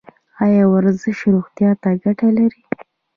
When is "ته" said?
1.81-1.89